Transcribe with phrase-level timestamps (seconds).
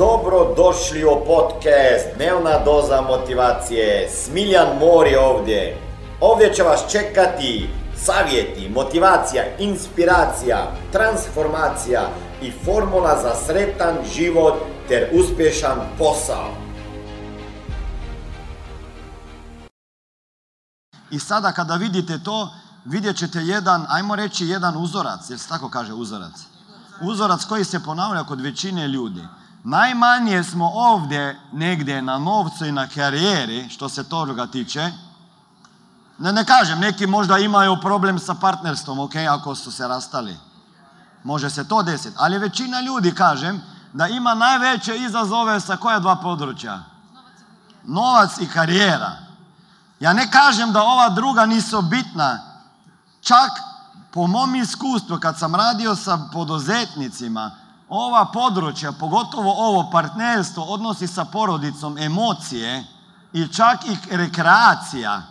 [0.00, 4.10] Dobro došli u podcast Dnevna doza motivacije.
[4.10, 5.78] Smiljan Mor je ovdje.
[6.20, 12.08] Ovdje će vas čekati savjeti, motivacija, inspiracija, transformacija
[12.42, 14.54] i formula za sretan život
[14.88, 16.48] ter uspješan posao.
[21.10, 22.48] I sada kada vidite to,
[22.84, 26.34] vidjet ćete jedan, ajmo reći jedan uzorac, jer se tako kaže uzorac?
[27.02, 29.39] Uzorac koji se ponavlja kod većine ljudi.
[29.64, 34.92] Najmanje smo ovdje negdje na novcu i na karijeri, što se toga tiče.
[36.18, 40.36] Ne, ne kažem, neki možda imaju problem sa partnerstvom, ok, ako su se rastali.
[41.24, 42.16] Može se to desiti.
[42.18, 46.82] Ali većina ljudi, kažem, da ima najveće izazove sa koja dva područja?
[47.84, 49.12] Novac i karijera.
[50.00, 52.38] Ja ne kažem da ova druga nisu bitna.
[53.20, 53.50] Čak
[54.10, 57.50] po mom iskustvu kad sam radio sa poduzetnicima,
[57.90, 62.84] ova područja, pogotovo ovo partnerstvo, odnosi sa porodicom, emocije
[63.32, 65.22] i čak i rekreacija,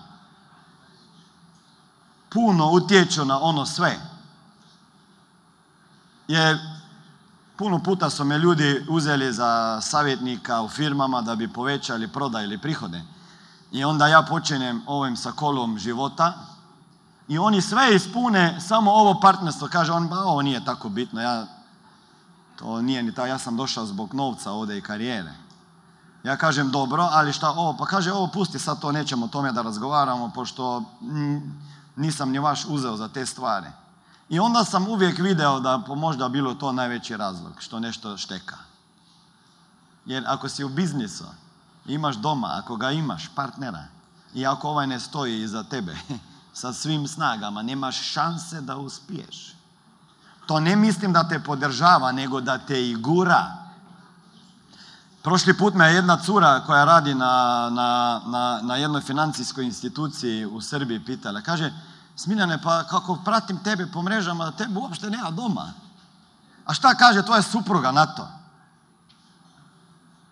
[2.30, 4.00] puno utječu na ono sve.
[6.28, 6.58] Jer
[7.58, 12.58] puno puta su me ljudi uzeli za savjetnika u firmama da bi povećali prodaj ili
[12.58, 13.02] prihode.
[13.72, 16.34] I onda ja počinjem ovim sa kolom života
[17.28, 19.68] i oni sve ispune, samo ovo partnerstvo.
[19.72, 21.46] Kaže on, ba, ovo nije tako bitno, ja,
[22.60, 25.34] to nije ni tako, ja sam došao zbog novca ovdje i karijere.
[26.24, 27.78] Ja kažem, dobro, ali šta ovo?
[27.78, 30.84] Pa kaže, ovo pusti sad to, nećemo o tome da razgovaramo, pošto
[31.96, 33.68] nisam ni vaš uzeo za te stvari.
[34.30, 38.58] I onda sam uvijek video da možda bilo to najveći razlog, što nešto šteka.
[40.06, 41.26] Jer ako si u biznisu,
[41.86, 43.84] imaš doma, ako ga imaš, partnera,
[44.34, 45.96] i ako ovaj ne stoji iza tebe,
[46.62, 49.59] sa svim snagama, nemaš šanse da uspiješ.
[50.50, 53.54] To ne mislim da te podržava, nego da te i gura.
[55.22, 60.62] Prošli put me jedna cura koja radi na, na, na, na jednoj financijskoj instituciji u
[60.62, 61.42] Srbiji pitala.
[61.42, 61.74] Kaže,
[62.16, 65.74] Smiljane, pa kako pratim tebe po mrežama, da tebe uopšte nema doma.
[66.66, 68.28] A šta kaže tvoja supruga na to?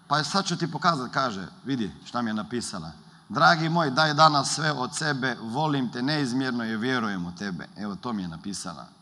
[0.07, 2.91] Pa sad ću ti pokazati, kaže, vidi šta mi je napisala.
[3.29, 7.67] Dragi moj, daj danas sve od sebe, volim te neizmjerno i vjerujem u tebe.
[7.77, 8.97] Evo, to mi je napisala.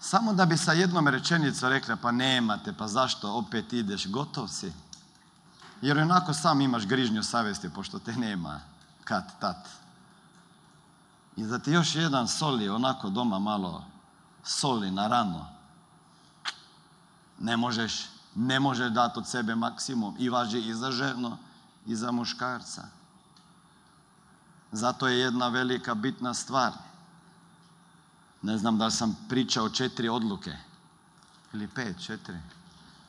[0.00, 4.72] Samo da bi sa jednom rečenicom rekla, pa nemate, pa zašto opet ideš, gotov si.
[5.82, 8.60] Jer onako sam imaš grižnju savjesti, pošto te nema
[9.04, 9.68] kad, tat.
[11.36, 13.84] I da ti još jedan soli, onako doma malo
[14.44, 15.46] soli na rano.
[17.38, 20.16] Ne možeš, ne možeš dati od sebe maksimum.
[20.18, 21.38] I važi i za ženo,
[21.86, 22.88] i za muškarca.
[24.72, 26.72] Zato je jedna velika bitna stvar.
[28.42, 30.56] Ne znam da sam pričao četiri odluke.
[31.52, 32.38] Ili pet, četiri.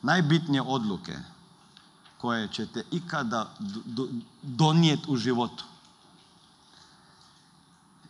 [0.02, 1.18] Najbitnije odluke
[2.18, 3.50] koje ćete ikada
[4.42, 5.64] donijeti u životu.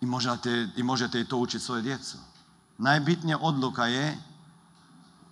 [0.01, 2.19] I možete, I možete i to učiti svoje djecu.
[2.79, 4.19] Najbitnija odluka je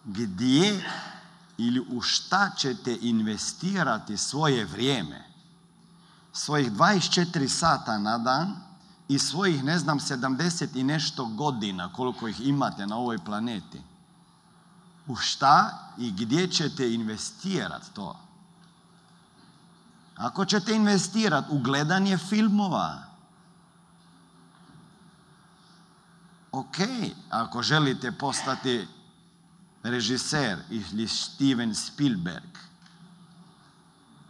[0.04, 0.90] gdje
[1.58, 5.24] ili u šta ćete investirati svoje vrijeme.
[6.32, 8.56] Svojih 24 sata na dan
[9.08, 13.82] i svojih, ne znam, 70 i nešto godina koliko ih imate na ovoj planeti.
[15.06, 18.16] U šta i gdje ćete investirati to?
[20.16, 23.02] Ako ćete investirati u gledanje filmova,
[26.52, 26.76] ok,
[27.30, 28.88] ako želite postati
[29.90, 32.58] režiser ili Steven Spielberg,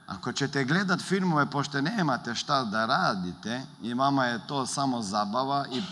[0.07, 5.67] ako ćete gledat filmove pošto nemate šta da radite i vama je to samo zabava
[5.73, 5.83] i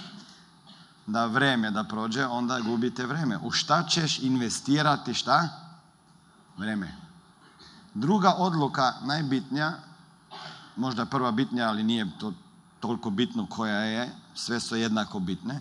[1.06, 3.38] da vreme da prođe, onda gubite vreme.
[3.38, 5.48] U šta ćeš investirati šta?
[6.56, 6.94] Vreme.
[7.94, 9.72] Druga odluka, najbitnija,
[10.76, 12.32] možda prva bitnija, ali nije to
[12.80, 15.60] toliko bitno koja je, sve su jednako bitne,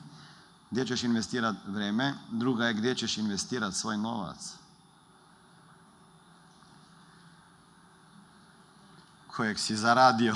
[0.73, 4.63] gdje ćeš investirati vreme, druga je gdje ćeš investirati svoj novac.
[9.35, 10.35] kojeg si zaradio.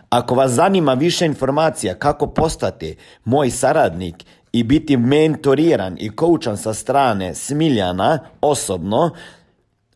[0.11, 6.73] Ako vas zanima više informacija kako postati moj saradnik i biti mentoriran i koučan sa
[6.73, 9.11] strane Smiljana osobno,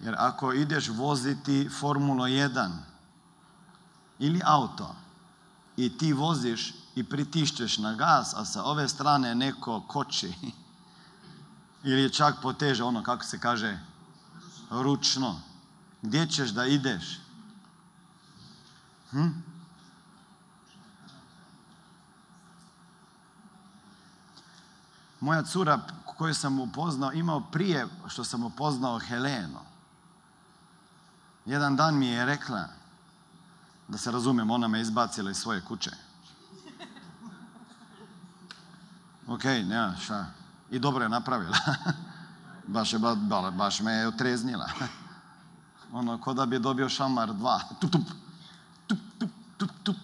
[0.00, 2.70] Jer ako ideš voziti Formulu 1
[4.18, 4.94] ili auto
[5.76, 10.32] i ti voziš i pritišćeš na gas, a sa ove strane neko koči
[11.84, 13.78] ili čak poteže ono kako se kaže
[14.70, 15.40] ručno,
[16.02, 17.20] gdje ćeš da ideš?
[19.10, 19.28] Hm?
[25.20, 29.58] Moja cura koju sam upoznao, imao prije što sam upoznao Helenu,
[31.50, 32.64] jedan dan mi je rekla,
[33.88, 35.90] da se razumijem, ona me izbacila iz svoje kuće.
[39.26, 40.26] Ok, nema šta.
[40.70, 41.56] I dobro je napravila.
[42.74, 43.14] baš, je, ba,
[43.50, 44.70] baš me je otreznila.
[45.92, 47.60] ono, ko da bi dobio šamar dva.
[47.80, 47.92] Tup,
[48.86, 48.98] tup,
[49.58, 49.96] tup, tup,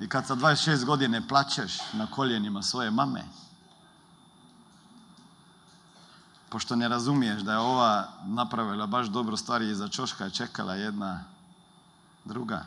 [0.00, 3.22] I kad sa 26 godine plaćeš na koljenima svoje mame,
[6.52, 11.24] pošto ne razumiješ da je ova napravila baš dobro stvari i za čoška čekala jedna
[12.24, 12.64] druga.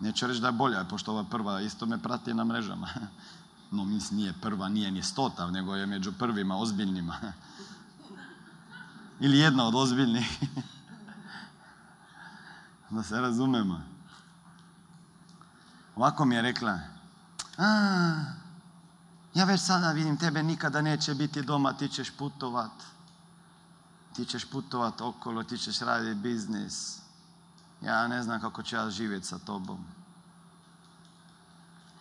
[0.00, 2.88] Neću reći da je bolja, pošto ova prva isto me prati na mrežama.
[3.70, 7.16] No, mislim, nije prva, nije ni stotav, nego je među prvima ozbiljnima.
[9.20, 10.40] Ili jedna od ozbiljnih.
[12.90, 13.82] da se razumemo.
[15.96, 16.78] Ovako mi je rekla,
[17.58, 17.64] a,
[19.34, 22.72] ja već sada vidim, tebe nikada neće biti doma, ti ćeš putovat
[24.18, 26.98] ti ćeš putovat okolo, ti ćeš raditi biznis.
[27.82, 29.78] Ja ne znam kako ću ja živjeti sa tobom.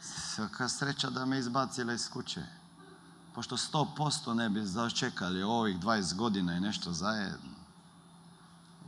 [0.01, 2.43] Svaka sreća da me izbacila iz kuće.
[3.35, 7.57] Pošto sto posto ne bi začekali ovih 20 godina i nešto zajedno.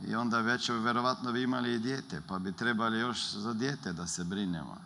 [0.06, 4.06] I onda već vjerovatno bi imali i dijete, pa bi trebali još za dijete da
[4.06, 4.76] se brinemo.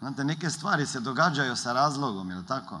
[0.00, 2.80] Znate, neke stvari se događaju sa razlogom, je li tako?